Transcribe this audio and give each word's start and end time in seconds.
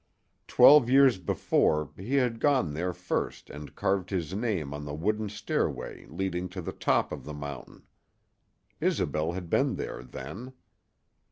Twelve 0.47 0.89
years 0.89 1.19
before 1.19 1.91
he 1.95 2.15
had 2.15 2.39
gone 2.39 2.73
there 2.73 2.91
first 2.91 3.51
and 3.51 3.75
carved 3.75 4.09
his 4.09 4.33
name 4.33 4.73
on 4.73 4.83
the 4.83 4.95
wooden 4.95 5.29
stairway 5.29 6.07
leading 6.07 6.49
to 6.49 6.61
the 6.63 6.71
top 6.73 7.11
of 7.11 7.23
the 7.23 7.35
mountain. 7.35 7.83
Isobel 8.81 9.33
had 9.33 9.47
been 9.47 9.75
there 9.75 10.01
then. 10.01 10.53